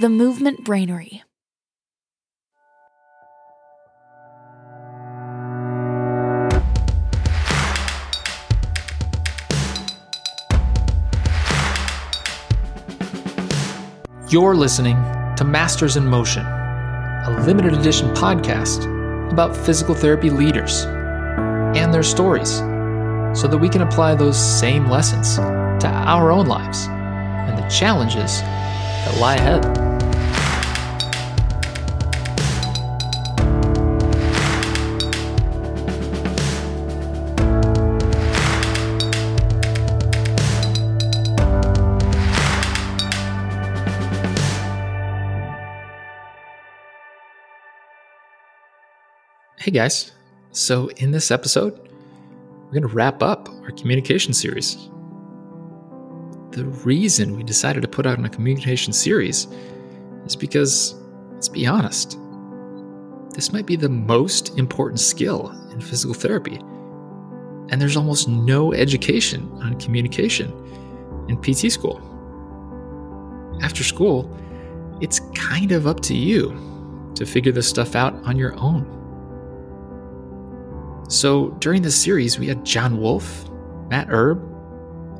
The 0.00 0.08
Movement 0.08 0.64
Brainery. 0.64 1.22
You're 14.28 14.56
listening 14.56 14.96
to 15.36 15.44
Masters 15.44 15.96
in 15.96 16.04
Motion, 16.08 16.44
a 16.44 17.44
limited 17.46 17.72
edition 17.74 18.08
podcast 18.14 18.90
about 19.30 19.56
physical 19.56 19.94
therapy 19.94 20.28
leaders 20.28 20.86
and 21.76 21.94
their 21.94 22.02
stories 22.02 22.56
so 23.38 23.46
that 23.46 23.58
we 23.60 23.68
can 23.68 23.82
apply 23.82 24.16
those 24.16 24.36
same 24.36 24.90
lessons 24.90 25.36
to 25.36 25.86
our 25.86 26.32
own 26.32 26.46
lives 26.46 26.88
and 26.88 27.56
the 27.56 27.68
challenges 27.68 28.40
that 28.40 29.20
lie 29.20 29.36
ahead. 29.36 29.83
Guys, 49.74 50.12
so 50.52 50.86
in 50.98 51.10
this 51.10 51.32
episode, 51.32 51.76
we're 52.64 52.70
going 52.70 52.88
to 52.88 52.94
wrap 52.94 53.24
up 53.24 53.48
our 53.64 53.72
communication 53.72 54.32
series. 54.32 54.88
The 56.52 56.64
reason 56.84 57.36
we 57.36 57.42
decided 57.42 57.82
to 57.82 57.88
put 57.88 58.06
out 58.06 58.24
a 58.24 58.28
communication 58.28 58.92
series 58.92 59.48
is 60.26 60.36
because, 60.36 60.94
let's 61.32 61.48
be 61.48 61.66
honest, 61.66 62.16
this 63.34 63.52
might 63.52 63.66
be 63.66 63.74
the 63.74 63.88
most 63.88 64.56
important 64.56 65.00
skill 65.00 65.50
in 65.72 65.80
physical 65.80 66.14
therapy. 66.14 66.56
And 67.70 67.80
there's 67.80 67.96
almost 67.96 68.28
no 68.28 68.72
education 68.72 69.50
on 69.60 69.80
communication 69.80 70.52
in 71.28 71.36
PT 71.42 71.72
school. 71.72 72.00
After 73.60 73.82
school, 73.82 74.32
it's 75.00 75.18
kind 75.34 75.72
of 75.72 75.88
up 75.88 75.98
to 76.02 76.14
you 76.14 77.10
to 77.16 77.26
figure 77.26 77.50
this 77.50 77.68
stuff 77.68 77.96
out 77.96 78.14
on 78.24 78.36
your 78.36 78.54
own. 78.60 79.03
So 81.08 81.50
during 81.58 81.82
this 81.82 82.00
series, 82.00 82.38
we 82.38 82.46
had 82.46 82.64
John 82.64 82.98
Wolf, 82.98 83.48
Matt 83.90 84.08
Erb, 84.10 84.38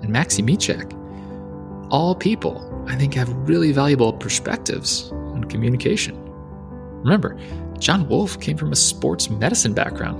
and 0.02 0.10
Maxi 0.10 0.42
Miciak. 0.42 0.92
All 1.90 2.14
people, 2.14 2.84
I 2.88 2.96
think, 2.96 3.14
have 3.14 3.28
really 3.48 3.70
valuable 3.72 4.12
perspectives 4.12 5.10
on 5.12 5.44
communication. 5.44 6.18
Remember, 7.02 7.38
John 7.78 8.08
Wolf 8.08 8.40
came 8.40 8.56
from 8.56 8.72
a 8.72 8.76
sports 8.76 9.28
medicine 9.28 9.74
background, 9.74 10.18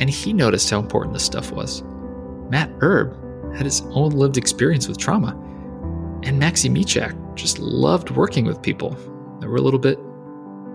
and 0.00 0.08
he 0.08 0.32
noticed 0.32 0.70
how 0.70 0.78
important 0.78 1.12
this 1.12 1.24
stuff 1.24 1.52
was. 1.52 1.82
Matt 2.48 2.70
Erb 2.80 3.14
had 3.54 3.66
his 3.66 3.82
own 3.90 4.12
lived 4.12 4.38
experience 4.38 4.88
with 4.88 4.96
trauma, 4.96 5.32
and 6.22 6.40
Maxi 6.40 6.70
Miciak 6.70 7.34
just 7.34 7.58
loved 7.58 8.10
working 8.10 8.46
with 8.46 8.62
people 8.62 8.90
that 9.40 9.48
were 9.48 9.56
a 9.56 9.60
little 9.60 9.78
bit 9.78 9.98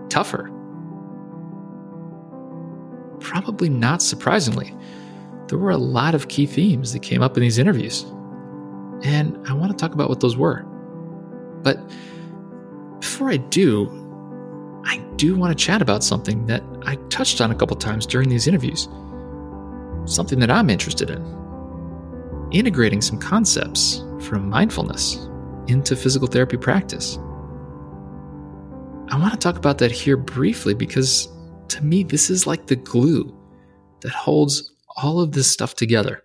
tougher 0.08 0.51
probably 3.32 3.70
not 3.70 4.02
surprisingly, 4.02 4.76
there 5.48 5.56
were 5.56 5.70
a 5.70 5.78
lot 5.78 6.14
of 6.14 6.28
key 6.28 6.44
themes 6.44 6.92
that 6.92 7.00
came 7.00 7.22
up 7.22 7.34
in 7.34 7.42
these 7.42 7.56
interviews. 7.56 8.02
And 9.04 9.38
I 9.48 9.54
want 9.54 9.72
to 9.72 9.76
talk 9.76 9.94
about 9.94 10.10
what 10.10 10.20
those 10.20 10.36
were. 10.36 10.62
But 11.62 11.78
before 13.00 13.30
I 13.30 13.38
do, 13.38 13.88
I 14.84 14.98
do 15.16 15.34
want 15.34 15.56
to 15.56 15.64
chat 15.64 15.80
about 15.80 16.04
something 16.04 16.44
that 16.46 16.62
I 16.84 16.96
touched 17.08 17.40
on 17.40 17.50
a 17.50 17.54
couple 17.54 17.74
times 17.76 18.04
during 18.04 18.28
these 18.28 18.46
interviews. 18.46 18.86
Something 20.04 20.38
that 20.40 20.50
I'm 20.50 20.68
interested 20.68 21.08
in. 21.08 21.24
Integrating 22.50 23.00
some 23.00 23.18
concepts 23.18 24.04
from 24.20 24.50
mindfulness 24.50 25.26
into 25.68 25.96
physical 25.96 26.28
therapy 26.28 26.58
practice. 26.58 27.16
I 29.08 29.18
want 29.18 29.32
to 29.32 29.38
talk 29.38 29.56
about 29.56 29.78
that 29.78 29.90
here 29.90 30.18
briefly 30.18 30.74
because 30.74 31.28
to 31.72 31.82
me, 31.82 32.02
this 32.02 32.28
is 32.28 32.46
like 32.46 32.66
the 32.66 32.76
glue 32.76 33.34
that 34.02 34.12
holds 34.12 34.70
all 34.96 35.20
of 35.20 35.32
this 35.32 35.50
stuff 35.50 35.74
together. 35.74 36.22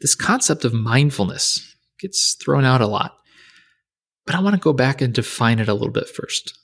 This 0.00 0.14
concept 0.14 0.64
of 0.64 0.72
mindfulness 0.72 1.76
gets 2.00 2.34
thrown 2.34 2.64
out 2.64 2.80
a 2.80 2.86
lot, 2.86 3.16
but 4.24 4.34
I 4.34 4.40
want 4.40 4.54
to 4.54 4.60
go 4.60 4.72
back 4.72 5.00
and 5.00 5.12
define 5.12 5.58
it 5.58 5.68
a 5.68 5.74
little 5.74 5.92
bit 5.92 6.08
first. 6.08 6.58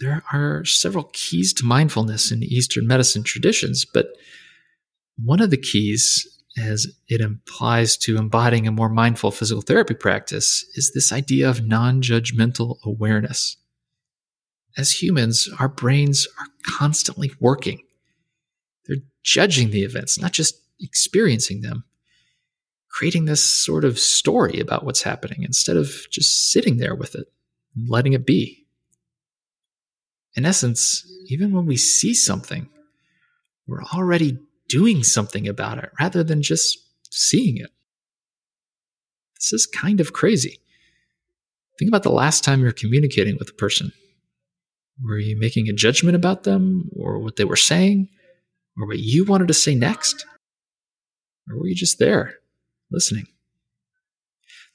There 0.00 0.22
are 0.32 0.64
several 0.64 1.10
keys 1.12 1.52
to 1.54 1.64
mindfulness 1.64 2.32
in 2.32 2.42
Eastern 2.42 2.86
medicine 2.86 3.22
traditions, 3.22 3.84
but 3.84 4.08
one 5.16 5.40
of 5.40 5.50
the 5.50 5.56
keys 5.56 6.26
as 6.56 6.86
it 7.08 7.20
implies 7.20 7.96
to 7.96 8.18
embodying 8.18 8.66
a 8.66 8.72
more 8.72 8.88
mindful 8.88 9.30
physical 9.30 9.62
therapy 9.62 9.94
practice, 9.94 10.64
is 10.74 10.92
this 10.92 11.12
idea 11.12 11.48
of 11.48 11.66
non 11.66 12.02
judgmental 12.02 12.76
awareness. 12.84 13.56
As 14.76 15.02
humans, 15.02 15.48
our 15.58 15.68
brains 15.68 16.26
are 16.38 16.46
constantly 16.78 17.32
working. 17.40 17.82
They're 18.86 18.98
judging 19.22 19.70
the 19.70 19.82
events, 19.82 20.18
not 20.18 20.32
just 20.32 20.60
experiencing 20.80 21.60
them, 21.60 21.84
creating 22.88 23.24
this 23.24 23.42
sort 23.42 23.84
of 23.84 23.98
story 23.98 24.60
about 24.60 24.84
what's 24.84 25.02
happening 25.02 25.42
instead 25.42 25.76
of 25.76 26.06
just 26.10 26.50
sitting 26.50 26.78
there 26.78 26.94
with 26.94 27.14
it 27.14 27.26
and 27.74 27.88
letting 27.88 28.12
it 28.12 28.26
be. 28.26 28.66
In 30.34 30.44
essence, 30.44 31.06
even 31.28 31.52
when 31.52 31.66
we 31.66 31.76
see 31.76 32.14
something, 32.14 32.68
we're 33.66 33.82
already 33.82 34.38
doing 34.72 35.02
something 35.02 35.46
about 35.46 35.76
it 35.76 35.90
rather 36.00 36.24
than 36.24 36.42
just 36.42 36.78
seeing 37.10 37.58
it. 37.58 37.70
This 39.36 39.52
is 39.52 39.66
kind 39.66 40.00
of 40.00 40.14
crazy. 40.14 40.60
Think 41.78 41.90
about 41.90 42.04
the 42.04 42.10
last 42.10 42.42
time 42.42 42.62
you're 42.62 42.72
communicating 42.72 43.36
with 43.38 43.50
a 43.50 43.54
person. 43.54 43.92
Were 45.04 45.18
you 45.18 45.38
making 45.38 45.68
a 45.68 45.74
judgment 45.74 46.16
about 46.16 46.44
them 46.44 46.88
or 46.96 47.18
what 47.18 47.36
they 47.36 47.44
were 47.44 47.56
saying 47.56 48.08
or 48.78 48.86
what 48.86 48.98
you 48.98 49.26
wanted 49.26 49.48
to 49.48 49.54
say 49.54 49.74
next? 49.74 50.24
Or 51.50 51.58
were 51.58 51.66
you 51.66 51.74
just 51.74 51.98
there, 51.98 52.36
listening? 52.90 53.26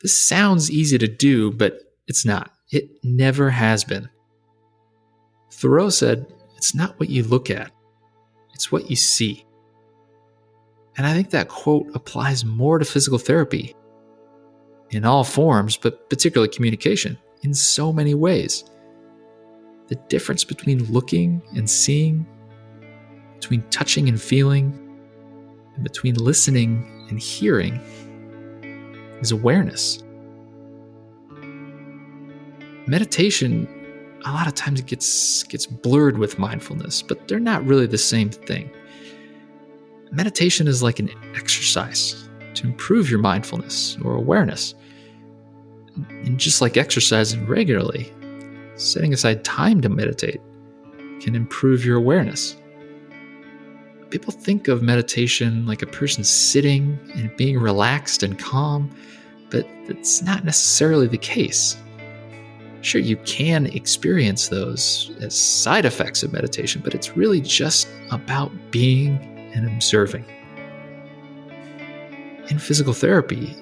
This 0.01 0.27
sounds 0.27 0.69
easy 0.69 0.99
to 0.99 1.07
do, 1.07 1.51
but 1.51 1.79
it's 2.07 2.25
not. 2.25 2.51
It 2.69 2.89
never 3.03 3.49
has 3.49 3.83
been. 3.83 4.09
Thoreau 5.51 5.89
said, 5.89 6.27
It's 6.55 6.75
not 6.75 6.99
what 6.99 7.09
you 7.09 7.23
look 7.23 7.49
at, 7.49 7.71
it's 8.53 8.71
what 8.71 8.91
you 8.91 8.95
see. 8.95 9.46
And 10.97 11.05
I 11.05 11.13
think 11.13 11.29
that 11.29 11.47
quote 11.47 11.87
applies 11.93 12.43
more 12.43 12.79
to 12.79 12.85
physical 12.85 13.19
therapy 13.19 13.75
in 14.89 15.05
all 15.05 15.23
forms, 15.23 15.77
but 15.77 16.09
particularly 16.09 16.49
communication 16.49 17.17
in 17.43 17.53
so 17.53 17.93
many 17.93 18.15
ways. 18.15 18.63
The 19.87 19.95
difference 20.09 20.43
between 20.43 20.83
looking 20.91 21.41
and 21.55 21.69
seeing, 21.69 22.25
between 23.35 23.61
touching 23.69 24.09
and 24.09 24.19
feeling, 24.19 24.83
and 25.75 25.83
between 25.83 26.15
listening 26.15 27.05
and 27.09 27.19
hearing 27.19 27.79
is 29.21 29.31
awareness. 29.31 30.03
Meditation, 32.87 33.67
a 34.25 34.31
lot 34.31 34.47
of 34.47 34.55
times 34.55 34.79
it 34.79 34.87
gets, 34.87 35.43
gets 35.43 35.65
blurred 35.67 36.17
with 36.17 36.39
mindfulness, 36.39 37.01
but 37.01 37.27
they're 37.27 37.39
not 37.39 37.63
really 37.65 37.85
the 37.85 37.97
same 37.97 38.29
thing. 38.29 38.71
Meditation 40.11 40.67
is 40.67 40.81
like 40.81 40.99
an 40.99 41.09
exercise 41.35 42.29
to 42.55 42.65
improve 42.65 43.09
your 43.09 43.19
mindfulness 43.19 43.97
or 44.03 44.15
awareness. 44.15 44.73
And 46.09 46.39
just 46.39 46.61
like 46.61 46.77
exercising 46.77 47.45
regularly, 47.47 48.11
setting 48.75 49.13
aside 49.13 49.43
time 49.43 49.81
to 49.81 49.89
meditate 49.89 50.41
can 51.19 51.35
improve 51.35 51.83
your 51.83 51.97
awareness. 51.97 52.55
People 54.09 54.31
think 54.31 54.67
of 54.67 54.81
meditation 54.81 55.65
like 55.65 55.81
a 55.81 55.87
person 55.87 56.23
sitting 56.23 56.97
and 57.15 57.35
being 57.35 57.59
relaxed 57.59 58.23
and 58.23 58.39
calm, 58.39 58.95
but 59.49 59.67
that's 59.87 60.21
not 60.21 60.45
necessarily 60.45 61.07
the 61.07 61.17
case. 61.17 61.75
Sure, 62.81 63.01
you 63.01 63.17
can 63.17 63.65
experience 63.67 64.47
those 64.47 65.11
as 65.19 65.37
side 65.37 65.83
effects 65.83 66.23
of 66.23 66.31
meditation, 66.31 66.81
but 66.83 66.93
it's 66.95 67.17
really 67.17 67.41
just 67.41 67.87
about 68.11 68.51
being 68.71 69.36
and 69.57 69.67
observing. 69.67 70.25
In 72.49 72.59
physical 72.59 72.93
therapy, 72.93 73.55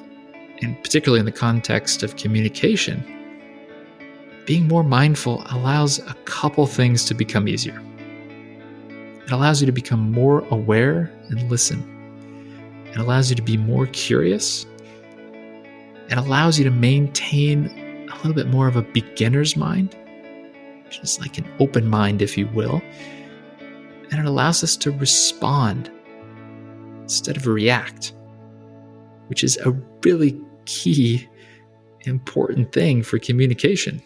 and 0.64 0.82
particularly 0.84 1.22
in 1.22 1.26
the 1.26 1.34
context 1.34 2.04
of 2.04 2.18
communication, 2.18 3.04
being 4.46 4.68
more 4.68 4.84
mindful 4.84 5.44
allows 5.52 6.00
a 6.00 6.16
couple 6.26 6.68
things 6.68 7.06
to 7.06 7.16
become 7.16 7.48
easier. 7.48 7.82
It 9.26 9.32
allows 9.32 9.62
you 9.62 9.68
to 9.68 9.74
become 9.74 10.12
more 10.12 10.42
aware 10.52 11.12
and 11.30 11.50
listen. 11.52 11.84
It 12.88 12.98
allows 12.98 13.30
you 13.30 13.36
to 13.38 13.44
be 13.44 13.58
more 13.58 13.88
curious 13.88 14.66
It 16.10 16.18
allows 16.18 16.60
you 16.60 16.66
to 16.66 16.72
maintain 16.72 17.66
a 18.12 18.18
little 18.18 18.34
bit 18.34 18.48
more 18.48 18.68
of 18.68 18.76
a 18.76 18.84
beginner's 18.84 19.58
mind, 19.58 19.96
is 21.04 21.20
like 21.20 21.38
an 21.40 21.48
open 21.60 21.88
mind, 21.88 22.22
if 22.22 22.38
you 22.38 22.48
will. 22.50 22.82
And 24.12 24.20
it 24.20 24.26
allows 24.26 24.64
us 24.64 24.78
to 24.78 24.92
respond 24.92 25.92
instead 27.04 27.38
of 27.38 27.48
react, 27.48 28.14
which 29.28 29.44
is 29.44 29.58
a 29.58 29.72
really 30.04 30.40
key, 30.66 31.28
important 32.02 32.72
thing 32.72 33.04
for 33.04 33.20
communication. 33.20 34.02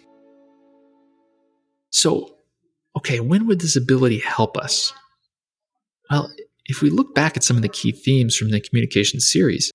So, 1.92 2.36
okay, 2.98 3.20
when 3.20 3.48
would 3.48 3.60
this 3.60 3.76
ability 3.76 4.20
help 4.20 4.58
us? 4.58 4.94
Well, 6.10 6.32
if 6.66 6.82
we 6.82 6.90
look 6.90 7.16
back 7.16 7.36
at 7.36 7.44
some 7.44 7.56
of 7.56 7.62
the 7.62 7.70
key 7.70 7.92
themes 7.92 8.36
from 8.36 8.52
the 8.52 8.62
communication 8.62 9.20
series, 9.20 9.72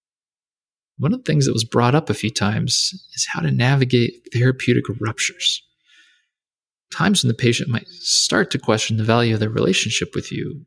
one 0.99 1.13
of 1.13 1.25
the 1.25 1.31
things 1.31 1.47
that 1.47 1.53
was 1.53 1.65
brought 1.65 1.95
up 1.95 2.09
a 2.09 2.15
few 2.15 2.31
times 2.31 2.93
is 3.15 3.27
how 3.29 3.41
to 3.41 3.51
navigate 3.51 4.29
therapeutic 4.33 4.85
ruptures. 5.01 5.63
Times 6.93 7.23
when 7.23 7.29
the 7.29 7.35
patient 7.35 7.69
might 7.69 7.89
start 7.89 8.51
to 8.53 8.59
question 8.59 8.97
the 8.97 9.05
value 9.05 9.35
of 9.35 9.41
their 9.41 9.49
relationship 9.49 10.15
with 10.15 10.31
you, 10.31 10.65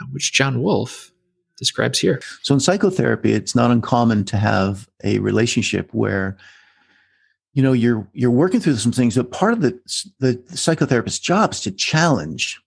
uh, 0.00 0.06
which 0.10 0.32
John 0.32 0.62
Wolfe 0.62 1.12
describes 1.56 1.98
here. 1.98 2.20
So 2.42 2.54
in 2.54 2.60
psychotherapy, 2.60 3.32
it's 3.32 3.54
not 3.54 3.70
uncommon 3.70 4.24
to 4.26 4.36
have 4.36 4.88
a 5.04 5.18
relationship 5.20 5.90
where 5.92 6.36
you 7.52 7.62
know 7.62 7.72
you're 7.72 8.08
you're 8.12 8.30
working 8.32 8.60
through 8.60 8.76
some 8.76 8.92
things, 8.92 9.16
but 9.16 9.30
part 9.30 9.52
of 9.52 9.60
the 9.60 9.78
the 10.18 10.34
psychotherapist's 10.50 11.20
job 11.20 11.52
is 11.52 11.60
to 11.60 11.70
challenge 11.70 12.60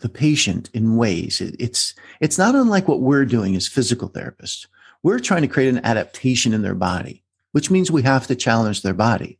the 0.00 0.08
patient 0.08 0.70
in 0.72 0.96
ways. 0.96 1.40
It, 1.40 1.56
it's 1.58 1.94
it's 2.20 2.38
not 2.38 2.54
unlike 2.54 2.86
what 2.86 3.00
we're 3.00 3.24
doing 3.24 3.56
as 3.56 3.66
physical 3.66 4.08
therapists 4.08 4.66
we're 5.02 5.18
trying 5.18 5.42
to 5.42 5.48
create 5.48 5.68
an 5.68 5.84
adaptation 5.84 6.52
in 6.52 6.62
their 6.62 6.74
body, 6.74 7.24
which 7.52 7.70
means 7.70 7.90
we 7.90 8.02
have 8.02 8.26
to 8.26 8.36
challenge 8.36 8.82
their 8.82 8.94
body, 8.94 9.37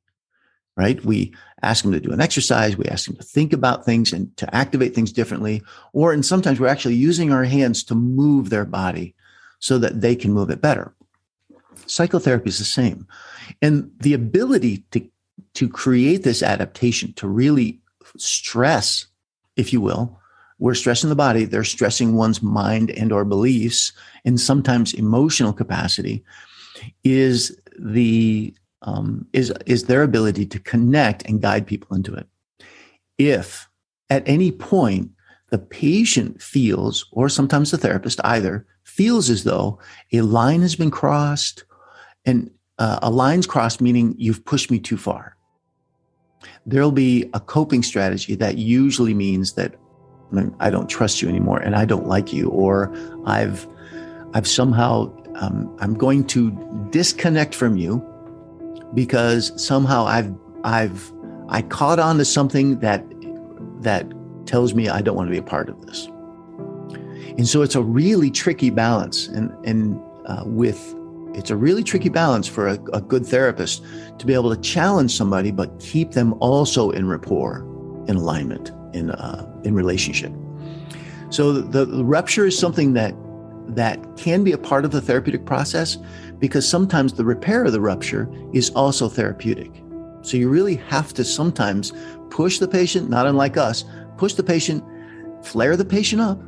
right? 0.78 1.04
We 1.04 1.34
ask 1.62 1.82
them 1.82 1.92
to 1.92 2.00
do 2.00 2.12
an 2.12 2.20
exercise. 2.20 2.76
We 2.76 2.86
ask 2.86 3.06
them 3.06 3.16
to 3.16 3.22
think 3.24 3.52
about 3.52 3.84
things 3.84 4.12
and 4.12 4.34
to 4.36 4.54
activate 4.54 4.94
things 4.94 5.12
differently. 5.12 5.60
Or, 5.92 6.12
and 6.12 6.24
sometimes 6.24 6.60
we're 6.60 6.68
actually 6.68 6.94
using 6.94 7.32
our 7.32 7.42
hands 7.42 7.82
to 7.84 7.96
move 7.96 8.48
their 8.48 8.64
body 8.64 9.16
so 9.58 9.76
that 9.78 10.00
they 10.00 10.14
can 10.14 10.32
move 10.32 10.50
it 10.50 10.62
better. 10.62 10.94
Psychotherapy 11.86 12.50
is 12.50 12.58
the 12.58 12.64
same. 12.64 13.08
And 13.60 13.90
the 13.98 14.14
ability 14.14 14.84
to, 14.92 15.04
to 15.54 15.68
create 15.68 16.22
this 16.22 16.44
adaptation, 16.44 17.12
to 17.14 17.26
really 17.26 17.80
stress, 18.16 19.06
if 19.56 19.72
you 19.72 19.80
will, 19.80 20.16
we're 20.60 20.74
stressing 20.74 21.08
the 21.08 21.16
body 21.16 21.44
they're 21.44 21.62
stressing 21.62 22.16
one's 22.16 22.42
mind 22.42 22.90
and 22.90 23.12
or 23.12 23.24
beliefs 23.24 23.92
and 24.24 24.40
sometimes 24.40 24.92
emotional 24.92 25.52
capacity 25.52 26.24
is 27.04 27.56
the 27.78 28.52
um, 28.82 29.26
is 29.32 29.52
is 29.66 29.84
their 29.84 30.02
ability 30.02 30.46
to 30.46 30.58
connect 30.58 31.24
and 31.24 31.42
guide 31.42 31.66
people 31.66 31.96
into 31.96 32.14
it. 32.14 32.26
If 33.18 33.68
at 34.10 34.28
any 34.28 34.52
point 34.52 35.10
the 35.50 35.58
patient 35.58 36.42
feels 36.42 37.06
or 37.12 37.28
sometimes 37.28 37.70
the 37.70 37.78
therapist 37.78 38.20
either 38.24 38.66
feels 38.84 39.30
as 39.30 39.44
though 39.44 39.78
a 40.12 40.20
line 40.20 40.62
has 40.62 40.76
been 40.76 40.90
crossed 40.90 41.64
and 42.24 42.50
uh, 42.78 42.98
a 43.02 43.10
line's 43.10 43.46
crossed 43.46 43.80
meaning 43.80 44.14
you've 44.18 44.44
pushed 44.44 44.70
me 44.70 44.78
too 44.78 44.96
far 44.96 45.36
there'll 46.66 46.92
be 46.92 47.28
a 47.34 47.40
coping 47.40 47.82
strategy 47.82 48.34
that 48.34 48.58
usually 48.58 49.14
means 49.14 49.54
that 49.54 49.74
I 50.60 50.70
don't 50.70 50.88
trust 50.88 51.22
you 51.22 51.28
anymore, 51.28 51.58
and 51.58 51.74
I 51.74 51.84
don't 51.84 52.06
like 52.06 52.32
you, 52.32 52.50
or 52.50 52.94
I've, 53.24 53.66
I've 54.34 54.46
somehow, 54.46 55.10
um, 55.36 55.74
I'm 55.80 55.94
going 55.94 56.26
to 56.28 56.50
disconnect 56.90 57.54
from 57.54 57.78
you 57.78 58.04
because 58.94 59.52
somehow 59.62 60.06
I've, 60.06 60.34
I've, 60.64 61.12
I 61.48 61.62
caught 61.62 61.98
on 61.98 62.18
to 62.18 62.24
something 62.24 62.80
that, 62.80 63.04
that 63.82 64.12
tells 64.46 64.74
me 64.74 64.88
I 64.88 65.02
don't 65.02 65.16
want 65.16 65.28
to 65.28 65.32
be 65.32 65.38
a 65.38 65.42
part 65.42 65.68
of 65.68 65.80
this. 65.86 66.08
And 67.38 67.46
so 67.46 67.62
it's 67.62 67.76
a 67.76 67.82
really 67.82 68.32
tricky 68.32 68.68
balance, 68.68 69.28
and 69.28 69.52
and 69.64 70.00
uh, 70.26 70.42
with 70.44 70.92
it's 71.34 71.50
a 71.50 71.56
really 71.56 71.84
tricky 71.84 72.08
balance 72.08 72.48
for 72.48 72.66
a, 72.66 72.78
a 72.92 73.00
good 73.00 73.24
therapist 73.24 73.84
to 74.18 74.26
be 74.26 74.34
able 74.34 74.52
to 74.52 74.60
challenge 74.60 75.16
somebody, 75.16 75.52
but 75.52 75.78
keep 75.78 76.12
them 76.12 76.34
also 76.40 76.90
in 76.90 77.06
rapport, 77.06 77.58
in 78.08 78.16
alignment 78.16 78.72
in 78.92 79.12
uh, 79.12 79.46
in 79.62 79.74
relationship. 79.74 80.32
So 81.30 81.52
the, 81.52 81.84
the 81.84 82.04
rupture 82.04 82.46
is 82.46 82.58
something 82.58 82.94
that 82.94 83.14
that 83.68 84.16
can 84.16 84.44
be 84.44 84.52
a 84.52 84.58
part 84.58 84.84
of 84.84 84.90
the 84.90 85.00
therapeutic 85.00 85.44
process 85.44 85.98
because 86.38 86.68
sometimes 86.68 87.12
the 87.12 87.24
repair 87.24 87.64
of 87.64 87.72
the 87.72 87.80
rupture 87.80 88.30
is 88.52 88.70
also 88.70 89.08
therapeutic. 89.08 89.82
So 90.22 90.36
you 90.36 90.48
really 90.48 90.76
have 90.88 91.12
to 91.14 91.24
sometimes 91.24 91.92
push 92.30 92.58
the 92.58 92.68
patient, 92.68 93.08
not 93.08 93.26
unlike 93.26 93.56
us, 93.56 93.84
push 94.16 94.34
the 94.34 94.42
patient, 94.42 94.84
flare 95.42 95.76
the 95.76 95.84
patient 95.84 96.20
up, 96.20 96.38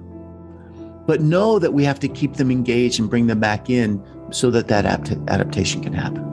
but 1.07 1.21
know 1.21 1.59
that 1.59 1.73
we 1.73 1.85
have 1.85 2.01
to 2.01 2.09
keep 2.09 2.35
them 2.35 2.51
engaged 2.51 3.01
and 3.01 3.09
bring 3.11 3.27
them 3.27 3.41
back 3.41 3.71
in 3.71 4.05
so 4.31 4.51
that 4.51 4.69
that 4.69 4.85
adaptation 4.87 5.83
can 5.83 5.93
happen. 5.93 6.25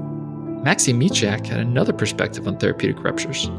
Maxi 0.63 0.93
Miciak 0.93 1.45
had 1.45 1.59
another 1.59 1.93
perspective 1.93 2.47
on 2.47 2.57
therapeutic 2.57 3.03
ruptures. 3.03 3.49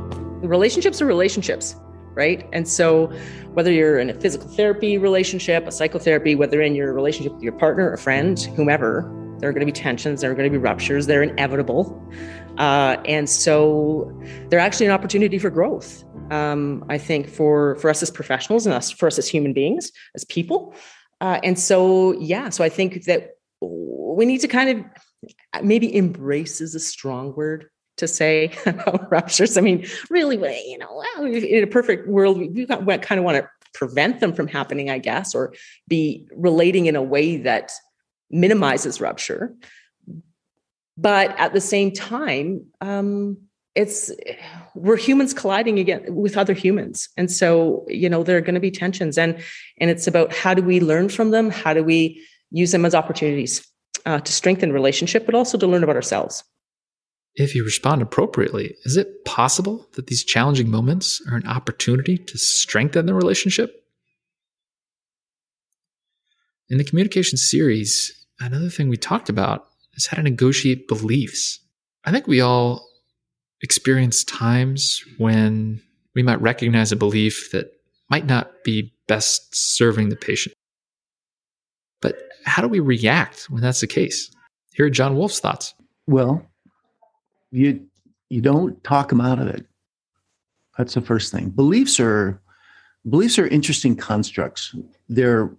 Relationships 0.43 1.01
are 1.01 1.07
relationships 1.07 1.75
right? 2.19 2.47
And 2.53 2.69
so, 2.69 3.07
whether 3.55 3.73
you're 3.73 3.99
in 3.99 4.11
a 4.11 4.15
physical 4.15 4.49
therapy 4.49 4.99
relationship, 4.99 5.67
a 5.67 5.73
psychotherapy, 5.73 6.35
whether 6.35 6.61
in 6.61 6.75
your 6.75 6.93
relationship 6.93 7.33
with 7.33 7.43
your 7.43 7.53
partner, 7.53 7.93
a 7.93 7.97
friend, 7.97 8.39
whomever, 8.57 9.11
there 9.39 9.49
are 9.49 9.53
going 9.53 9.67
to 9.67 9.73
be 9.73 9.81
tensions, 9.81 10.21
there 10.21 10.31
are 10.31 10.35
going 10.35 10.51
to 10.53 10.59
be 10.59 10.59
ruptures, 10.59 11.07
they're 11.07 11.23
inevitable. 11.23 11.83
Uh, 12.59 12.97
and 13.07 13.31
so, 13.31 14.13
they're 14.49 14.59
actually 14.59 14.87
an 14.87 14.93
opportunity 14.93 15.39
for 15.39 15.49
growth. 15.49 16.05
Um, 16.31 16.85
I 16.91 16.99
think 16.99 17.29
for 17.29 17.77
for 17.77 17.89
us 17.89 18.03
as 18.03 18.11
professionals 18.11 18.67
and 18.67 18.75
us 18.75 18.91
for 18.91 19.07
us 19.07 19.19
as 19.19 19.29
human 19.29 19.53
beings, 19.55 19.93
as 20.15 20.25
people. 20.25 20.75
Uh, 21.21 21.41
and 21.43 21.59
so, 21.59 22.13
yeah, 22.21 22.49
so 22.51 22.63
I 22.63 22.69
think 22.69 23.05
that 23.05 23.39
we 23.61 24.25
need 24.27 24.41
to 24.41 24.49
kind 24.49 24.69
of 24.71 25.65
maybe 25.65 25.95
embrace 25.95 26.61
is 26.61 26.75
a 26.75 26.81
strong 26.81 27.35
word 27.35 27.71
to 27.99 28.09
say 28.09 28.53
about 28.67 29.11
ruptures. 29.11 29.57
I 29.57 29.61
mean, 29.61 29.87
really, 30.11 30.37
you 30.69 30.79
know, 30.79 31.03
in 31.21 31.63
a 31.63 31.67
perfect 31.67 32.09
world, 32.09 32.39
we 32.39 32.67
kind 32.67 33.19
of 33.19 33.25
want 33.25 33.37
to 33.37 33.49
prevent 33.75 34.21
them 34.21 34.33
from 34.33 34.49
happening, 34.49 34.91
I 34.91 34.99
guess, 34.99 35.35
or 35.35 35.55
be 35.87 36.27
relating 36.35 36.87
in 36.87 36.97
a 36.97 37.03
way 37.03 37.37
that 37.39 37.73
minimizes 38.31 39.01
rupture. 39.01 39.55
But 40.97 41.39
at 41.39 41.53
the 41.53 41.61
same 41.61 41.93
time, 41.93 42.67
um, 42.81 43.39
it's 43.75 44.11
we're 44.75 44.97
humans 44.97 45.33
colliding 45.33 45.79
again 45.79 46.05
with 46.09 46.37
other 46.37 46.55
humans, 46.55 47.09
and 47.17 47.31
so 47.31 47.85
you 47.87 48.09
know 48.09 48.25
there 48.25 48.37
are 48.37 48.41
going 48.41 48.57
to 48.57 48.61
be 48.61 48.73
tensions, 48.73 49.17
and 49.17 49.39
and 49.79 49.91
it's 49.91 50.09
about 50.09 50.35
how 50.35 50.55
do 50.55 50.63
we 50.63 50.81
learn 50.81 51.09
from 51.09 51.31
them? 51.31 51.51
How 51.51 51.73
do 51.73 51.85
we 51.85 52.21
use 52.51 52.73
them 52.73 52.85
as 52.85 52.97
opportunities 52.97 53.65
uh, 54.05 54.19
to 54.19 54.33
strengthen 54.33 54.73
relationship, 54.73 55.25
but 55.25 55.37
also 55.37 55.57
to 55.57 55.67
learn 55.69 55.85
about 55.85 55.95
ourselves? 55.95 56.43
If 57.39 57.55
you 57.55 57.65
respond 57.65 58.03
appropriately, 58.03 58.75
is 58.85 58.97
it 58.97 59.25
possible 59.25 59.87
that 59.93 60.09
these 60.09 60.25
challenging 60.25 60.69
moments 60.69 61.23
are 61.31 61.37
an 61.37 61.47
opportunity 61.47 62.19
to 62.19 62.37
strengthen 62.37 63.07
the 63.07 63.15
relationship? 63.15 63.85
In 66.69 66.79
the 66.79 66.85
communication 66.85 67.39
series, 67.39 68.13
another 68.41 68.69
thing 68.69 68.89
we 68.89 68.97
talked 68.97 69.29
about 69.29 69.69
is 69.95 70.07
how 70.07 70.17
to 70.17 70.23
negotiate 70.23 70.89
beliefs. 70.89 71.61
I 72.05 72.11
think 72.11 72.27
we 72.27 72.41
all 72.41 72.87
experience 73.63 74.25
times 74.25 75.05
when 75.19 75.81
we 76.15 76.23
might 76.25 76.43
recognize 76.43 76.91
a 76.91 76.97
belief 76.97 77.51
that 77.53 77.71
might 78.11 78.27
not 78.27 78.51
be 78.65 78.93
best 79.07 79.55
serving 79.55 80.09
the 80.09 80.17
patient. 80.17 80.55
But 82.03 82.17
how 82.45 82.63
do 82.63 82.69
we 82.69 82.81
react 82.81 83.45
when 83.49 83.63
that's 83.63 83.81
the 83.81 83.87
case? 83.87 84.31
Here 84.75 84.87
are 84.87 84.91
John 84.91 85.17
Wolfe's 85.17 85.41
thoughts. 85.41 85.75
Well, 86.07 86.45
you 87.51 87.87
you 88.29 88.41
don't 88.41 88.83
talk 88.85 89.09
them 89.09 89.21
out 89.21 89.39
of 89.39 89.49
it. 89.49 89.67
That's 90.77 90.95
the 90.95 91.01
first 91.01 91.33
thing. 91.33 91.51
Beliefs 91.51 91.99
are 91.99 92.41
beliefs 93.09 93.39
are 93.39 93.47
interesting 93.49 93.97
constructs. 93.97 94.75
They're 95.09 95.51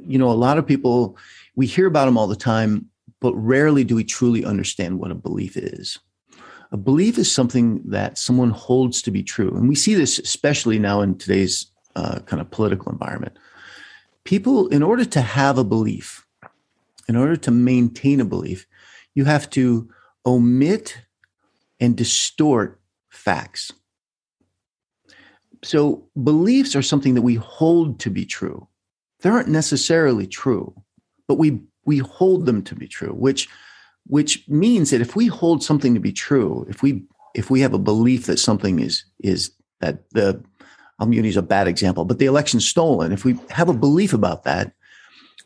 you 0.00 0.18
know 0.18 0.30
a 0.30 0.32
lot 0.32 0.58
of 0.58 0.66
people 0.66 1.16
we 1.56 1.66
hear 1.66 1.86
about 1.86 2.06
them 2.06 2.16
all 2.16 2.26
the 2.26 2.36
time, 2.36 2.86
but 3.20 3.34
rarely 3.34 3.84
do 3.84 3.96
we 3.96 4.04
truly 4.04 4.44
understand 4.44 4.98
what 4.98 5.10
a 5.10 5.16
belief 5.16 5.56
is. 5.56 5.98
A 6.70 6.76
belief 6.76 7.16
is 7.18 7.32
something 7.32 7.82
that 7.86 8.18
someone 8.18 8.50
holds 8.50 9.02
to 9.02 9.10
be 9.10 9.22
true, 9.22 9.54
and 9.56 9.68
we 9.68 9.74
see 9.74 9.94
this 9.94 10.18
especially 10.18 10.78
now 10.78 11.00
in 11.00 11.16
today's 11.16 11.66
uh, 11.96 12.20
kind 12.20 12.40
of 12.40 12.50
political 12.50 12.92
environment. 12.92 13.38
People, 14.24 14.68
in 14.68 14.82
order 14.82 15.04
to 15.06 15.20
have 15.20 15.56
a 15.56 15.64
belief, 15.64 16.26
in 17.08 17.16
order 17.16 17.36
to 17.36 17.50
maintain 17.50 18.20
a 18.20 18.24
belief, 18.24 18.66
you 19.14 19.24
have 19.24 19.48
to 19.50 19.88
omit 20.26 20.98
and 21.80 21.96
distort 21.96 22.80
facts. 23.10 23.72
So, 25.64 26.08
beliefs 26.22 26.76
are 26.76 26.82
something 26.82 27.14
that 27.14 27.22
we 27.22 27.34
hold 27.34 27.98
to 28.00 28.10
be 28.10 28.24
true. 28.24 28.68
They 29.20 29.30
aren't 29.30 29.48
necessarily 29.48 30.26
true, 30.26 30.72
but 31.26 31.34
we, 31.34 31.60
we 31.84 31.98
hold 31.98 32.46
them 32.46 32.62
to 32.62 32.76
be 32.76 32.86
true, 32.86 33.12
which 33.12 33.48
which 34.08 34.48
means 34.48 34.90
that 34.90 35.02
if 35.02 35.14
we 35.14 35.26
hold 35.26 35.62
something 35.62 35.94
to 35.94 36.00
be 36.00 36.12
true, 36.12 36.66
if 36.68 36.82
we 36.82 37.02
if 37.34 37.50
we 37.50 37.60
have 37.60 37.74
a 37.74 37.78
belief 37.78 38.26
that 38.26 38.38
something 38.38 38.80
is 38.80 39.04
is 39.20 39.50
that 39.80 40.08
the 40.10 40.42
I'm 40.98 41.10
going 41.10 41.22
to 41.22 41.28
use 41.28 41.36
a 41.36 41.42
bad 41.42 41.68
example, 41.68 42.04
but 42.04 42.18
the 42.18 42.26
election's 42.26 42.66
stolen. 42.66 43.12
If 43.12 43.24
we 43.24 43.38
have 43.50 43.68
a 43.68 43.74
belief 43.74 44.12
about 44.12 44.44
that, 44.44 44.72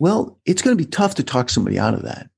well, 0.00 0.38
it's 0.46 0.62
going 0.62 0.76
to 0.76 0.82
be 0.82 0.88
tough 0.88 1.14
to 1.16 1.22
talk 1.22 1.50
somebody 1.50 1.78
out 1.78 1.94
of 1.94 2.02
that. 2.02 2.30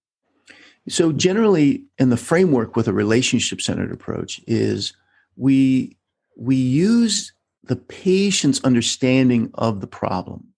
So 0.88 1.12
generally, 1.12 1.85
in 1.99 2.11
the 2.11 2.17
framework 2.17 2.76
with 2.76 2.88
a 2.88 2.93
relationship 2.93 3.61
centered 3.61 3.93
approach 3.93 4.41
is 4.47 4.93
we 5.37 5.97
we 6.37 6.57
use 6.57 7.33
the 7.62 7.76
patient's 7.76 8.62
understanding 8.64 9.50
of 9.55 9.81
the 9.81 9.87
problem. 9.87 10.49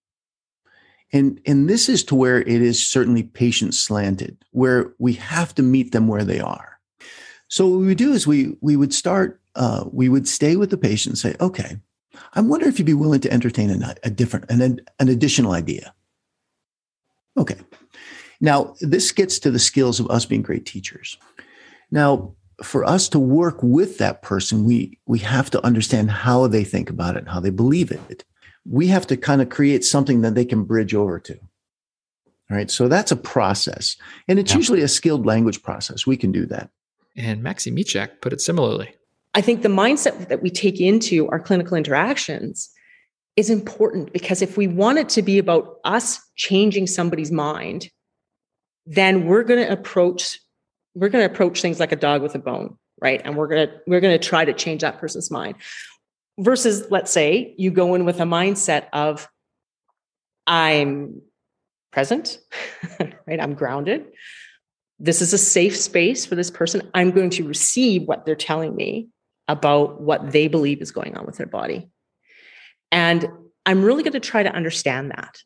And, 1.13 1.41
and 1.47 1.69
this 1.69 1.89
is 1.89 2.03
to 2.05 2.17
where 2.17 2.41
it 2.41 2.49
is 2.49 2.85
certainly 2.85 3.23
patient 3.23 3.75
slanted, 3.75 4.45
where 4.51 4.93
we 4.99 5.13
have 5.13 5.55
to 5.55 5.63
meet 5.63 5.93
them 5.93 6.09
where 6.09 6.25
they 6.25 6.41
are. 6.41 6.81
So 7.49 7.69
what 7.69 7.79
we 7.79 7.87
would 7.87 7.99
do 7.99 8.13
is 8.13 8.27
we 8.27 8.57
we 8.61 8.75
would 8.75 8.93
start, 8.93 9.41
uh, 9.55 9.85
we 9.93 10.09
would 10.09 10.27
stay 10.27 10.57
with 10.57 10.71
the 10.71 10.77
patient 10.77 11.13
and 11.13 11.19
say, 11.19 11.37
okay, 11.41 11.79
I 12.35 12.41
wonder 12.41 12.67
if 12.67 12.79
you'd 12.79 12.87
be 12.87 12.95
willing 12.95 13.21
to 13.21 13.33
entertain 13.33 13.71
a, 13.71 13.95
a 14.03 14.11
different, 14.11 14.51
an, 14.51 14.81
an 14.99 15.09
additional 15.09 15.53
idea. 15.53 15.95
Okay. 17.37 17.59
Now, 18.41 18.75
this 18.81 19.13
gets 19.13 19.39
to 19.41 19.51
the 19.51 19.59
skills 19.59 20.01
of 20.01 20.11
us 20.11 20.27
being 20.27 20.43
great 20.43 20.67
teachers. 20.67 21.19
Now, 21.91 22.35
for 22.63 22.85
us 22.85 23.09
to 23.11 23.19
work 23.19 23.63
with 23.63 23.99
that 23.99 24.23
person, 24.23 24.65
we 24.65 24.99
we 25.07 25.19
have 25.21 25.51
to 25.51 25.65
understand 25.65 26.11
how 26.11 26.47
they 26.47 26.65
think 26.65 26.91
about 26.91 27.17
it, 27.17 27.29
how 27.29 27.41
they 27.41 27.51
believe 27.51 27.91
it. 27.91 28.25
We 28.65 28.89
have 28.89 29.07
to 29.09 29.17
kind 29.17 29.43
of 29.43 29.49
create 29.49 29.85
something 29.85 30.23
that 30.23 30.35
they 30.35 30.45
can 30.45 30.65
bridge 30.65 30.95
over 30.95 31.21
to. 31.21 31.39
All 32.51 32.57
right. 32.57 32.71
So 32.71 32.89
that's 32.89 33.13
a 33.13 33.17
process. 33.17 33.97
And 34.29 34.39
it's 34.39 34.53
yeah. 34.53 34.59
usually 34.59 34.83
a 34.83 34.89
skilled 34.89 35.27
language 35.27 35.63
process. 35.63 36.07
We 36.07 36.17
can 36.17 36.33
do 36.33 36.47
that. 36.47 36.71
And 37.17 37.43
Maxi 37.43 37.73
Miciak 37.73 38.21
put 38.21 38.33
it 38.33 38.41
similarly. 38.41 38.95
I 39.35 39.41
think 39.41 39.63
the 39.63 39.69
mindset 39.69 40.29
that 40.29 40.43
we 40.43 40.51
take 40.51 40.81
into 40.81 41.29
our 41.29 41.41
clinical 41.41 41.77
interactions 41.77 42.71
is 43.37 43.51
important 43.51 44.13
because 44.13 44.41
if 44.41 44.57
we 44.57 44.67
want 44.67 44.99
it 44.99 45.09
to 45.11 45.23
be 45.23 45.39
about 45.39 45.79
us 45.85 46.19
changing 46.37 46.87
somebody's 46.87 47.31
mind, 47.31 47.91
then 48.87 49.27
we're 49.27 49.43
going 49.43 49.65
to 49.65 49.71
approach 49.71 50.41
we're 50.95 51.11
going 51.11 51.29
to 51.29 51.33
approach 51.33 51.61
things 51.61 51.79
like 51.79 51.93
a 51.93 51.97
dog 51.97 52.23
with 52.23 52.35
a 52.35 52.39
bone, 52.39 52.79
right? 53.03 53.21
And 53.23 53.37
we're 53.37 53.49
going 53.49 53.69
to 53.69 53.75
we're 53.87 54.01
going 54.01 54.19
to 54.19 54.29
try 54.29 54.45
to 54.45 54.55
change 54.55 54.81
that 54.81 54.99
person's 54.99 55.31
mind. 55.31 55.57
Versus 56.39 56.87
let's 56.91 57.11
say 57.11 57.55
you 57.59 57.71
go 57.71 57.95
in 57.95 58.05
with 58.05 58.21
a 58.21 58.25
mindset 58.25 58.87
of 58.93 59.29
I'm 60.47 61.21
present, 61.93 62.39
right? 63.27 63.41
I'm 63.41 63.55
grounded. 63.55 64.07
This 64.99 65.21
is 65.21 65.33
a 65.33 65.39
safe 65.39 65.77
space 65.77 66.25
for 66.25 66.35
this 66.35 66.51
person. 66.51 66.91
I'm 66.95 67.11
going 67.11 67.31
to 67.31 67.47
receive 67.47 68.03
what 68.03 68.25
they're 68.25 68.35
telling 68.35 68.75
me 68.75 69.09
about 69.49 70.01
what 70.01 70.33
they 70.33 70.49
believe 70.49 70.81
is 70.81 70.91
going 70.91 71.17
on 71.17 71.27
with 71.27 71.37
their 71.37 71.47
body. 71.47 71.89
And 72.91 73.29
I'm 73.67 73.85
really 73.85 74.03
going 74.03 74.13
to 74.13 74.21
try 74.21 74.43
to 74.43 74.53
understand 74.53 75.11
that, 75.11 75.39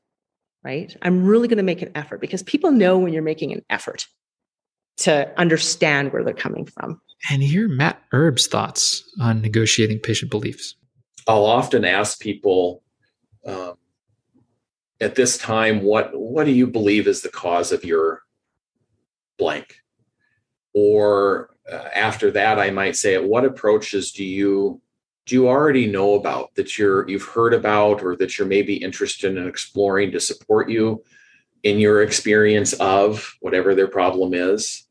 right? 0.64 0.94
I'm 1.02 1.24
really 1.24 1.48
going 1.48 1.58
to 1.58 1.62
make 1.62 1.82
an 1.82 1.92
effort 1.94 2.20
because 2.20 2.42
people 2.42 2.70
know 2.70 2.98
when 2.98 3.12
you're 3.12 3.22
making 3.22 3.52
an 3.52 3.62
effort 3.70 4.06
to 4.98 5.32
understand 5.38 6.12
where 6.12 6.22
they're 6.22 6.34
coming 6.34 6.66
from. 6.66 7.00
And 7.30 7.42
hear 7.42 7.68
Matt 7.68 8.02
Erb's 8.12 8.46
thoughts 8.46 9.02
on 9.20 9.40
negotiating 9.40 10.00
patient 10.00 10.30
beliefs. 10.30 10.74
I'll 11.26 11.44
often 11.44 11.84
ask 11.84 12.20
people 12.20 12.82
um, 13.46 13.74
at 15.00 15.14
this 15.14 15.38
time, 15.38 15.82
what 15.82 16.10
what 16.14 16.44
do 16.44 16.52
you 16.52 16.66
believe 16.66 17.06
is 17.06 17.22
the 17.22 17.28
cause 17.30 17.72
of 17.72 17.84
your 17.84 18.22
blank? 19.38 19.76
Or 20.74 21.50
uh, 21.70 21.88
after 21.94 22.30
that, 22.32 22.58
I 22.58 22.70
might 22.70 22.96
say, 22.96 23.18
what 23.18 23.44
approaches 23.44 24.12
do 24.12 24.24
you 24.24 24.80
do 25.30 25.36
you 25.36 25.48
already 25.48 25.86
know 25.86 26.14
about 26.14 26.52
that 26.56 26.76
you're 26.76 27.08
you've 27.08 27.22
heard 27.22 27.54
about 27.54 28.02
or 28.02 28.16
that 28.16 28.36
you're 28.36 28.48
maybe 28.48 28.74
interested 28.74 29.36
in 29.36 29.46
exploring 29.46 30.10
to 30.10 30.18
support 30.18 30.68
you 30.68 31.04
in 31.62 31.78
your 31.78 32.02
experience 32.02 32.72
of 32.80 33.36
whatever 33.38 33.72
their 33.72 33.86
problem 33.86 34.34
is? 34.34 34.88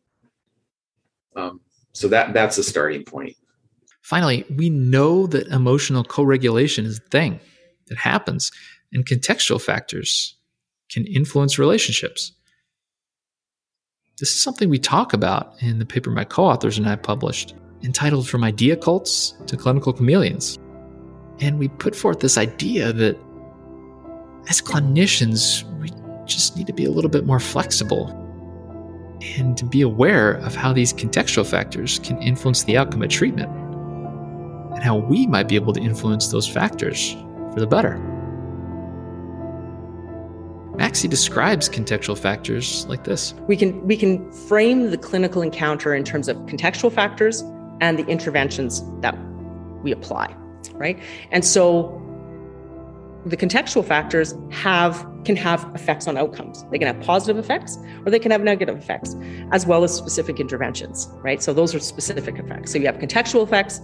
Um, 1.35 1.59
so 1.91 2.07
that 2.07 2.31
that's 2.33 2.57
a 2.57 2.63
starting 2.63 3.03
point. 3.03 3.35
Finally, 4.01 4.45
we 4.55 4.69
know 4.69 5.27
that 5.27 5.45
emotional 5.47 6.05
co-regulation 6.05 6.85
is 6.85 6.99
a 6.99 7.09
thing 7.09 7.41
that 7.87 7.97
happens, 7.97 8.49
and 8.93 9.05
contextual 9.05 9.61
factors 9.61 10.37
can 10.89 11.05
influence 11.05 11.59
relationships. 11.59 12.31
This 14.21 14.29
is 14.29 14.41
something 14.41 14.69
we 14.69 14.79
talk 14.79 15.11
about 15.11 15.61
in 15.61 15.79
the 15.79 15.85
paper 15.85 16.11
my 16.11 16.23
co 16.23 16.45
authors 16.45 16.77
and 16.77 16.87
I 16.87 16.95
published, 16.95 17.55
entitled 17.83 18.27
From 18.27 18.43
Idea 18.43 18.75
Cults 18.75 19.35
to 19.47 19.57
Clinical 19.57 19.93
Chameleons. 19.93 20.57
And 21.39 21.57
we 21.57 21.67
put 21.67 21.95
forth 21.95 22.19
this 22.19 22.37
idea 22.37 22.91
that 22.93 23.17
as 24.49 24.61
clinicians, 24.61 25.63
we 25.79 25.89
just 26.25 26.57
need 26.57 26.67
to 26.67 26.73
be 26.73 26.85
a 26.85 26.91
little 26.91 27.09
bit 27.09 27.25
more 27.25 27.39
flexible 27.39 28.15
and 29.37 29.57
to 29.57 29.65
be 29.65 29.81
aware 29.81 30.33
of 30.33 30.55
how 30.55 30.73
these 30.73 30.93
contextual 30.93 31.45
factors 31.45 31.99
can 31.99 32.21
influence 32.21 32.63
the 32.63 32.77
outcome 32.77 33.01
of 33.01 33.09
treatment 33.09 33.49
and 34.73 34.83
how 34.83 34.95
we 34.95 35.27
might 35.27 35.47
be 35.47 35.55
able 35.55 35.73
to 35.73 35.81
influence 35.81 36.29
those 36.29 36.47
factors 36.47 37.13
for 37.53 37.59
the 37.59 37.67
better. 37.67 37.97
Maxi 40.75 41.09
describes 41.09 41.67
contextual 41.67 42.17
factors 42.17 42.85
like 42.87 43.03
this. 43.03 43.33
We 43.47 43.57
can 43.57 43.85
we 43.85 43.97
can 43.97 44.31
frame 44.31 44.91
the 44.91 44.97
clinical 44.97 45.41
encounter 45.41 45.93
in 45.93 46.05
terms 46.05 46.29
of 46.29 46.37
contextual 46.45 46.91
factors 46.91 47.43
and 47.81 47.97
the 47.97 48.05
interventions 48.07 48.83
that 49.01 49.17
we 49.83 49.91
apply, 49.91 50.35
right? 50.73 50.99
And 51.31 51.43
so 51.43 51.95
the 53.25 53.37
contextual 53.37 53.83
factors 53.85 54.33
have 54.51 55.05
can 55.25 55.35
have 55.35 55.69
effects 55.75 56.07
on 56.07 56.17
outcomes. 56.17 56.63
They 56.71 56.79
can 56.79 56.87
have 56.87 57.05
positive 57.05 57.37
effects 57.37 57.77
or 58.05 58.11
they 58.11 58.19
can 58.19 58.31
have 58.31 58.41
negative 58.41 58.77
effects, 58.77 59.15
as 59.51 59.65
well 59.65 59.83
as 59.83 59.93
specific 59.93 60.39
interventions, 60.39 61.09
right? 61.17 61.43
So 61.43 61.53
those 61.53 61.75
are 61.75 61.79
specific 61.79 62.39
effects. 62.39 62.71
So 62.71 62.77
you 62.77 62.85
have 62.85 62.97
contextual 62.97 63.43
effects 63.43 63.81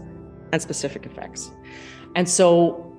and 0.53 0.61
specific 0.61 1.05
effects. 1.05 1.51
And 2.15 2.29
so 2.29 2.93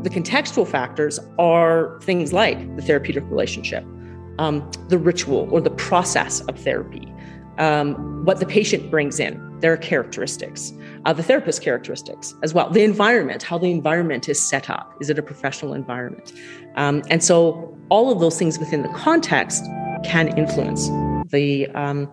the 0.00 0.10
contextual 0.10 0.66
factors 0.66 1.20
are 1.38 2.00
things 2.02 2.32
like 2.32 2.76
the 2.76 2.82
therapeutic 2.82 3.24
relationship, 3.28 3.84
um, 4.38 4.68
the 4.88 4.98
ritual 4.98 5.48
or 5.52 5.60
the 5.60 5.70
process 5.70 6.40
of 6.42 6.58
therapy, 6.58 7.12
um, 7.58 8.24
what 8.24 8.40
the 8.40 8.46
patient 8.46 8.90
brings 8.90 9.20
in, 9.20 9.47
their 9.60 9.76
characteristics, 9.76 10.72
uh, 11.04 11.12
the 11.12 11.22
therapist 11.22 11.62
characteristics 11.62 12.34
as 12.42 12.54
well, 12.54 12.70
the 12.70 12.84
environment, 12.84 13.42
how 13.42 13.58
the 13.58 13.70
environment 13.70 14.28
is 14.28 14.40
set 14.40 14.70
up. 14.70 14.94
Is 15.00 15.10
it 15.10 15.18
a 15.18 15.22
professional 15.22 15.74
environment? 15.74 16.32
Um, 16.76 17.02
and 17.10 17.22
so 17.22 17.76
all 17.88 18.12
of 18.12 18.20
those 18.20 18.38
things 18.38 18.58
within 18.58 18.82
the 18.82 18.88
context 18.90 19.64
can 20.04 20.28
influence 20.38 20.88
the 21.30 21.66
um, 21.74 22.10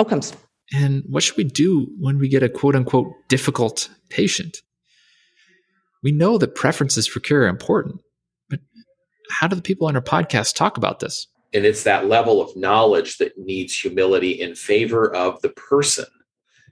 outcomes. 0.00 0.32
And 0.72 1.04
what 1.08 1.22
should 1.22 1.36
we 1.36 1.44
do 1.44 1.86
when 1.98 2.18
we 2.18 2.28
get 2.28 2.42
a 2.42 2.48
quote 2.48 2.74
unquote 2.74 3.12
difficult 3.28 3.90
patient? 4.10 4.58
We 6.02 6.12
know 6.12 6.38
that 6.38 6.54
preferences 6.54 7.06
for 7.06 7.20
care 7.20 7.42
are 7.42 7.48
important, 7.48 8.00
but 8.50 8.60
how 9.30 9.46
do 9.46 9.56
the 9.56 9.62
people 9.62 9.86
on 9.86 9.96
our 9.96 10.02
podcast 10.02 10.54
talk 10.54 10.76
about 10.76 11.00
this? 11.00 11.26
And 11.54 11.64
it's 11.64 11.84
that 11.84 12.08
level 12.08 12.42
of 12.42 12.54
knowledge 12.56 13.18
that 13.18 13.38
needs 13.38 13.78
humility 13.78 14.32
in 14.32 14.56
favor 14.56 15.14
of 15.14 15.40
the 15.40 15.50
person, 15.50 16.06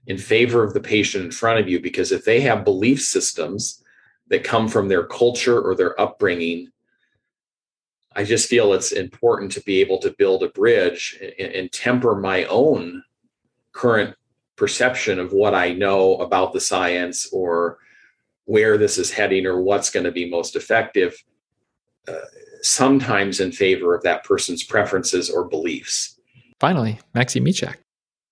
in 0.06 0.18
favor 0.18 0.64
of 0.64 0.74
the 0.74 0.80
patient 0.80 1.24
in 1.24 1.30
front 1.30 1.60
of 1.60 1.68
you. 1.68 1.80
Because 1.80 2.12
if 2.12 2.24
they 2.24 2.40
have 2.40 2.64
belief 2.64 3.02
systems 3.02 3.82
that 4.28 4.44
come 4.44 4.68
from 4.68 4.88
their 4.88 5.04
culture 5.04 5.60
or 5.60 5.74
their 5.74 6.00
upbringing, 6.00 6.68
I 8.14 8.24
just 8.24 8.48
feel 8.48 8.72
it's 8.72 8.92
important 8.92 9.52
to 9.52 9.62
be 9.62 9.80
able 9.80 9.98
to 9.98 10.14
build 10.18 10.42
a 10.42 10.48
bridge 10.48 11.18
and, 11.38 11.72
temper 11.72 12.14
my 12.14 12.44
own 12.44 13.02
current 13.72 14.14
perception 14.56 15.18
of 15.18 15.32
what 15.32 15.54
I 15.54 15.72
know 15.72 16.16
about 16.16 16.52
the 16.52 16.60
science 16.60 17.28
or 17.32 17.78
where 18.44 18.76
this 18.76 18.98
is 18.98 19.10
heading 19.10 19.46
or 19.46 19.62
what's 19.62 19.90
going 19.90 20.04
to 20.04 20.12
be 20.12 20.28
most 20.28 20.56
effective, 20.56 21.14
uh, 22.06 22.12
sometimes 22.60 23.40
in 23.40 23.50
favor 23.50 23.94
of 23.94 24.02
that 24.02 24.24
person's 24.24 24.62
preferences 24.62 25.30
or 25.30 25.48
beliefs. 25.48 26.20
Finally, 26.60 26.98
Maxi 27.14 27.40
Miciak. 27.40 27.76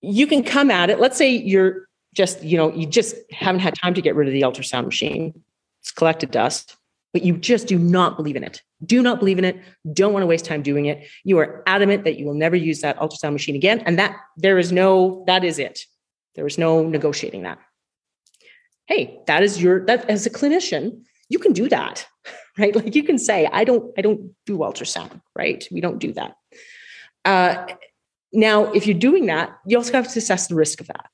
You 0.01 0.27
can 0.27 0.43
come 0.43 0.71
at 0.71 0.91
it. 0.91 1.01
Let's 1.01 1.17
say 1.17 1.31
you're 1.31 1.89
just, 2.15 2.43
you 2.43 2.57
know, 2.57 2.73
you 2.73 2.87
just 2.87 3.17
haven't 3.31 3.61
had 3.61 3.75
time 3.75 3.95
to 3.95 4.03
get 4.03 4.15
rid 4.15 4.29
of 4.29 4.35
the 4.35 4.43
ultrasound 4.43 4.85
machine. 4.87 5.43
It's 5.81 5.93
collected 5.93 6.31
dust, 6.31 6.77
but 7.13 7.23
you 7.23 7.37
just 7.37 7.67
do 7.67 7.79
not 7.79 8.17
believe 8.17 8.37
in 8.37 8.45
it. 8.45 8.63
Do 8.85 9.03
not 9.03 9.19
believe 9.19 9.39
in 9.39 9.45
it. 9.45 9.61
Don't 9.93 10.13
want 10.13 10.23
to 10.23 10.27
waste 10.27 10.45
time 10.45 10.63
doing 10.63 10.87
it. 10.87 11.07
You 11.25 11.39
are 11.39 11.63
adamant 11.67 12.05
that 12.05 12.19
you 12.19 12.27
will 12.27 12.35
never 12.35 12.57
use 12.57 12.81
that 12.81 12.99
ultrasound 12.99 13.33
machine 13.33 13.55
again. 13.55 13.81
And 13.81 13.99
that 13.99 14.17
there 14.37 14.59
is 14.59 14.73
no, 14.73 15.25
that 15.27 15.45
is 15.45 15.59
it. 15.59 15.85
There 16.35 16.47
is 16.47 16.59
no 16.59 16.83
negotiating 16.83 17.43
that 17.43 17.59
hey 18.91 19.21
that 19.27 19.43
is 19.43 19.63
your 19.63 19.87
that 19.87 20.11
as 20.11 20.27
a 20.27 20.31
clinician 20.31 21.03
you 21.31 21.39
can 21.39 21.53
do 21.53 21.69
that 21.69 22.07
right 22.59 22.77
like 22.77 22.95
you 22.95 23.05
can 23.05 23.19
say 23.19 23.49
i 23.53 23.65
don't 23.65 23.93
i 23.97 24.03
don't 24.03 24.35
do 24.45 24.59
ultrasound 24.59 25.21
right 25.35 25.67
we 25.71 25.81
don't 25.81 25.99
do 25.99 26.13
that 26.13 26.37
uh, 27.25 27.67
now, 28.33 28.73
if 28.73 28.87
you're 28.87 28.99
doing 28.99 29.27
that, 29.27 29.57
you 29.67 29.77
also 29.77 29.93
have 29.93 30.13
to 30.13 30.19
assess 30.19 30.47
the 30.47 30.55
risk 30.55 30.81
of 30.81 30.87
that, 30.89 31.11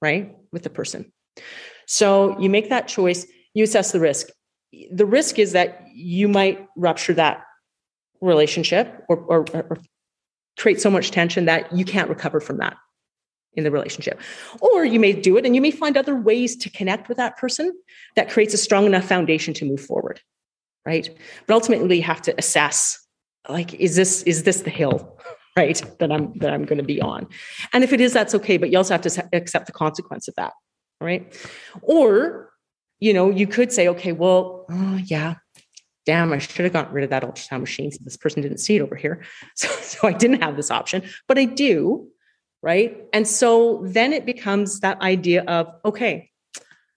right, 0.00 0.36
with 0.52 0.62
the 0.62 0.70
person. 0.70 1.12
So 1.86 2.38
you 2.40 2.50
make 2.50 2.68
that 2.70 2.88
choice, 2.88 3.26
you 3.54 3.64
assess 3.64 3.92
the 3.92 4.00
risk. 4.00 4.28
The 4.90 5.06
risk 5.06 5.38
is 5.38 5.52
that 5.52 5.86
you 5.94 6.28
might 6.28 6.66
rupture 6.76 7.14
that 7.14 7.44
relationship 8.20 9.04
or, 9.08 9.18
or, 9.18 9.44
or 9.52 9.78
create 10.58 10.80
so 10.80 10.90
much 10.90 11.10
tension 11.10 11.44
that 11.46 11.72
you 11.72 11.84
can't 11.84 12.08
recover 12.08 12.40
from 12.40 12.58
that 12.58 12.76
in 13.54 13.64
the 13.64 13.70
relationship. 13.70 14.20
Or 14.60 14.84
you 14.84 14.98
may 14.98 15.12
do 15.12 15.36
it 15.36 15.44
and 15.44 15.54
you 15.54 15.60
may 15.60 15.70
find 15.70 15.96
other 15.96 16.16
ways 16.16 16.56
to 16.56 16.70
connect 16.70 17.08
with 17.08 17.18
that 17.18 17.36
person 17.36 17.72
that 18.16 18.30
creates 18.30 18.54
a 18.54 18.58
strong 18.58 18.86
enough 18.86 19.04
foundation 19.04 19.52
to 19.54 19.64
move 19.64 19.80
forward. 19.80 20.20
Right. 20.86 21.08
But 21.46 21.54
ultimately 21.54 21.98
you 21.98 22.02
have 22.02 22.22
to 22.22 22.34
assess 22.38 22.98
like, 23.48 23.74
is 23.74 23.94
this, 23.94 24.22
is 24.22 24.44
this 24.44 24.62
the 24.62 24.70
hill? 24.70 25.18
Right. 25.56 25.82
That 25.98 26.10
I'm 26.10 26.32
that 26.38 26.50
I'm 26.50 26.64
going 26.64 26.78
to 26.78 26.84
be 26.84 27.02
on. 27.02 27.26
And 27.74 27.84
if 27.84 27.92
it 27.92 28.00
is, 28.00 28.14
that's 28.14 28.34
okay. 28.36 28.56
But 28.56 28.70
you 28.70 28.78
also 28.78 28.94
have 28.94 29.02
to 29.02 29.28
accept 29.34 29.66
the 29.66 29.72
consequence 29.72 30.26
of 30.26 30.34
that. 30.36 30.54
Right. 30.98 31.38
Or, 31.82 32.50
you 33.00 33.12
know, 33.12 33.28
you 33.28 33.46
could 33.46 33.70
say, 33.70 33.86
okay, 33.88 34.12
well, 34.12 34.64
oh, 34.70 35.00
yeah, 35.04 35.34
damn, 36.06 36.32
I 36.32 36.38
should 36.38 36.64
have 36.64 36.72
gotten 36.72 36.94
rid 36.94 37.04
of 37.04 37.10
that 37.10 37.22
ultrasound 37.22 37.60
machine 37.60 37.90
so 37.90 37.98
this 38.02 38.16
person 38.16 38.40
didn't 38.40 38.58
see 38.58 38.76
it 38.76 38.80
over 38.80 38.96
here. 38.96 39.24
So, 39.56 39.68
so 39.68 40.08
I 40.08 40.12
didn't 40.12 40.40
have 40.40 40.56
this 40.56 40.70
option, 40.70 41.02
but 41.28 41.36
I 41.36 41.44
do 41.44 42.08
right? 42.62 42.96
And 43.12 43.26
so 43.26 43.82
then 43.84 44.12
it 44.12 44.24
becomes 44.24 44.80
that 44.80 45.00
idea 45.02 45.42
of, 45.42 45.68
okay, 45.84 46.30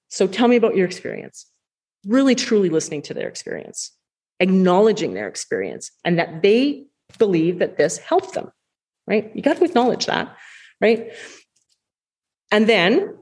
so 0.09 0.27
tell 0.27 0.47
me 0.47 0.55
about 0.55 0.75
your 0.75 0.85
experience. 0.85 1.47
Really, 2.05 2.35
truly 2.35 2.69
listening 2.69 3.01
to 3.03 3.13
their 3.15 3.27
experience, 3.27 3.91
acknowledging 4.39 5.15
their 5.15 5.27
experience, 5.27 5.91
and 6.05 6.19
that 6.19 6.43
they 6.43 6.85
believe 7.17 7.59
that 7.59 7.77
this 7.77 7.97
helped 7.97 8.33
them, 8.33 8.51
right? 9.07 9.31
You 9.35 9.41
got 9.41 9.57
to 9.57 9.65
acknowledge 9.65 10.05
that, 10.05 10.35
right? 10.81 11.11
And 12.51 12.67
then 12.67 13.17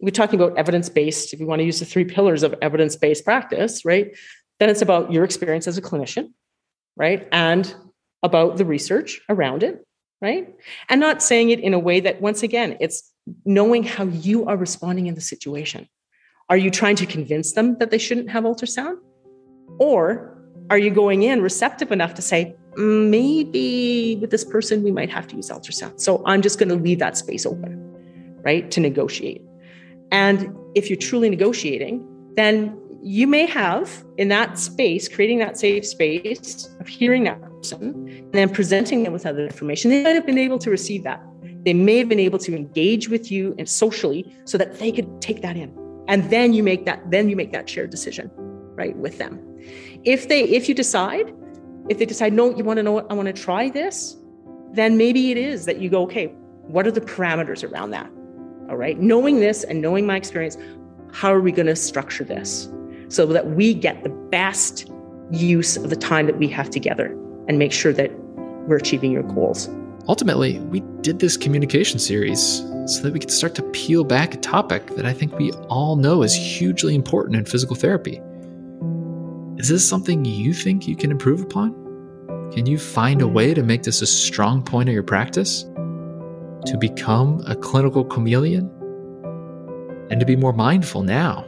we're 0.00 0.10
talking 0.10 0.40
about 0.40 0.58
evidence 0.58 0.88
based, 0.88 1.32
if 1.32 1.40
you 1.40 1.46
want 1.46 1.60
to 1.60 1.64
use 1.64 1.78
the 1.78 1.84
three 1.86 2.04
pillars 2.04 2.42
of 2.42 2.54
evidence 2.60 2.96
based 2.96 3.24
practice, 3.24 3.84
right? 3.84 4.16
Then 4.58 4.68
it's 4.68 4.82
about 4.82 5.12
your 5.12 5.24
experience 5.24 5.66
as 5.66 5.78
a 5.78 5.82
clinician, 5.82 6.32
right? 6.96 7.28
And 7.32 7.72
about 8.22 8.56
the 8.56 8.64
research 8.64 9.20
around 9.28 9.62
it, 9.62 9.84
right? 10.20 10.54
And 10.88 11.00
not 11.00 11.22
saying 11.22 11.50
it 11.50 11.60
in 11.60 11.74
a 11.74 11.78
way 11.78 12.00
that, 12.00 12.20
once 12.20 12.42
again, 12.42 12.76
it's 12.80 13.12
knowing 13.44 13.84
how 13.84 14.04
you 14.04 14.46
are 14.46 14.56
responding 14.56 15.06
in 15.06 15.14
the 15.14 15.20
situation. 15.20 15.88
Are 16.48 16.56
you 16.56 16.70
trying 16.70 16.96
to 16.96 17.06
convince 17.06 17.52
them 17.52 17.78
that 17.78 17.90
they 17.90 17.98
shouldn't 17.98 18.30
have 18.30 18.44
ultrasound? 18.44 18.96
Or 19.78 20.38
are 20.70 20.78
you 20.78 20.90
going 20.90 21.22
in 21.22 21.42
receptive 21.42 21.92
enough 21.92 22.14
to 22.14 22.22
say, 22.22 22.56
maybe 22.76 24.16
with 24.20 24.30
this 24.30 24.44
person, 24.44 24.82
we 24.82 24.90
might 24.90 25.10
have 25.10 25.26
to 25.28 25.36
use 25.36 25.50
ultrasound. 25.50 26.00
So 26.00 26.22
I'm 26.26 26.42
just 26.42 26.58
going 26.58 26.68
to 26.68 26.76
leave 26.76 26.98
that 26.98 27.16
space 27.16 27.46
open, 27.46 27.78
right, 28.42 28.70
to 28.70 28.80
negotiate. 28.80 29.42
And 30.10 30.54
if 30.74 30.88
you're 30.90 30.98
truly 30.98 31.30
negotiating, 31.30 32.06
then 32.36 32.78
you 33.02 33.26
may 33.26 33.46
have 33.46 34.04
in 34.16 34.28
that 34.28 34.58
space, 34.58 35.08
creating 35.08 35.38
that 35.40 35.58
safe 35.58 35.84
space 35.84 36.68
of 36.78 36.86
hearing 36.86 37.24
that 37.24 37.40
person 37.42 38.08
and 38.08 38.32
then 38.32 38.48
presenting 38.48 39.02
them 39.02 39.12
with 39.12 39.26
other 39.26 39.44
information. 39.44 39.90
They 39.90 40.04
might 40.04 40.14
have 40.14 40.26
been 40.26 40.38
able 40.38 40.58
to 40.60 40.70
receive 40.70 41.02
that. 41.02 41.20
They 41.64 41.74
may 41.74 41.98
have 41.98 42.08
been 42.08 42.20
able 42.20 42.38
to 42.40 42.54
engage 42.54 43.08
with 43.08 43.30
you 43.30 43.54
and 43.58 43.68
socially 43.68 44.32
so 44.44 44.56
that 44.58 44.78
they 44.78 44.92
could 44.92 45.20
take 45.20 45.42
that 45.42 45.56
in. 45.56 45.76
And 46.08 46.28
then 46.30 46.52
you 46.52 46.62
make 46.62 46.84
that, 46.86 47.10
then 47.10 47.28
you 47.28 47.36
make 47.36 47.52
that 47.52 47.68
shared 47.68 47.90
decision, 47.90 48.30
right, 48.74 48.96
with 48.96 49.18
them. 49.18 49.40
If 50.04 50.28
they, 50.28 50.42
if 50.42 50.68
you 50.68 50.74
decide, 50.74 51.34
if 51.88 51.98
they 51.98 52.06
decide, 52.06 52.32
no, 52.32 52.54
you 52.54 52.64
want 52.64 52.78
to 52.78 52.82
know 52.82 52.92
what, 52.92 53.10
I 53.10 53.14
want 53.14 53.26
to 53.26 53.32
try 53.32 53.68
this, 53.68 54.16
then 54.72 54.96
maybe 54.96 55.30
it 55.30 55.36
is 55.36 55.66
that 55.66 55.78
you 55.78 55.90
go, 55.90 56.02
okay, 56.04 56.26
what 56.66 56.86
are 56.86 56.90
the 56.90 57.00
parameters 57.00 57.68
around 57.68 57.90
that? 57.90 58.10
All 58.70 58.76
right. 58.76 58.98
Knowing 58.98 59.40
this 59.40 59.64
and 59.64 59.82
knowing 59.82 60.06
my 60.06 60.16
experience, 60.16 60.56
how 61.12 61.32
are 61.32 61.40
we 61.40 61.52
going 61.52 61.66
to 61.66 61.76
structure 61.76 62.24
this? 62.24 62.68
so 63.12 63.26
that 63.26 63.50
we 63.50 63.74
get 63.74 64.02
the 64.02 64.08
best 64.08 64.90
use 65.30 65.76
of 65.76 65.90
the 65.90 65.96
time 65.96 66.26
that 66.26 66.38
we 66.38 66.48
have 66.48 66.70
together 66.70 67.06
and 67.46 67.58
make 67.58 67.72
sure 67.72 67.92
that 67.92 68.10
we're 68.66 68.76
achieving 68.76 69.12
your 69.12 69.22
goals. 69.22 69.68
Ultimately, 70.08 70.58
we 70.60 70.80
did 71.02 71.18
this 71.18 71.36
communication 71.36 71.98
series 71.98 72.58
so 72.86 73.02
that 73.02 73.12
we 73.12 73.20
could 73.20 73.30
start 73.30 73.54
to 73.56 73.62
peel 73.70 74.02
back 74.02 74.34
a 74.34 74.38
topic 74.38 74.86
that 74.96 75.04
I 75.04 75.12
think 75.12 75.38
we 75.38 75.52
all 75.68 75.96
know 75.96 76.22
is 76.22 76.34
hugely 76.34 76.94
important 76.94 77.36
in 77.36 77.44
physical 77.44 77.76
therapy. 77.76 78.20
Is 79.62 79.68
this 79.68 79.88
something 79.88 80.24
you 80.24 80.52
think 80.52 80.88
you 80.88 80.96
can 80.96 81.10
improve 81.10 81.40
upon? 81.40 81.72
Can 82.52 82.66
you 82.66 82.78
find 82.78 83.22
a 83.22 83.28
way 83.28 83.54
to 83.54 83.62
make 83.62 83.84
this 83.84 84.02
a 84.02 84.06
strong 84.06 84.62
point 84.62 84.88
of 84.88 84.92
your 84.92 85.04
practice? 85.04 85.62
To 86.66 86.76
become 86.78 87.42
a 87.46 87.54
clinical 87.54 88.04
chameleon? 88.04 88.68
And 90.10 90.20
to 90.20 90.26
be 90.26 90.36
more 90.36 90.52
mindful 90.52 91.04
now? 91.04 91.46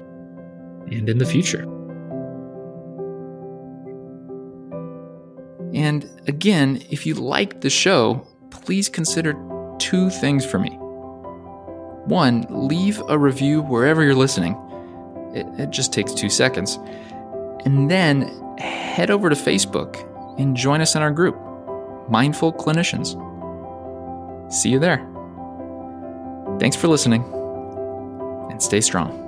and 0.90 1.08
in 1.08 1.18
the 1.18 1.26
future. 1.26 1.62
And 5.74 6.08
again, 6.28 6.82
if 6.90 7.06
you 7.06 7.14
liked 7.14 7.60
the 7.60 7.70
show, 7.70 8.26
please 8.50 8.88
consider 8.88 9.34
two 9.78 10.10
things 10.10 10.46
for 10.46 10.58
me. 10.58 10.70
One, 12.06 12.46
leave 12.48 13.02
a 13.08 13.18
review 13.18 13.62
wherever 13.62 14.02
you're 14.02 14.14
listening. 14.14 14.54
It, 15.34 15.46
it, 15.58 15.70
just 15.70 15.92
takes 15.92 16.14
two 16.14 16.28
seconds. 16.30 16.78
And 17.64 17.90
then 17.90 18.56
head 18.58 19.10
over 19.10 19.28
to 19.30 19.36
Facebook 19.36 19.96
and 20.38 20.56
join 20.56 20.80
us 20.80 20.94
in 20.94 21.02
our 21.02 21.10
group, 21.10 21.36
Mindful 22.08 22.52
Clinicians. 22.52 23.14
See 24.52 24.68
you 24.68 24.78
there. 24.78 24.98
Thanks 26.60 26.76
for 26.76 26.88
listening 26.88 27.24
and 28.50 28.62
stay 28.62 28.80
strong. 28.80 29.23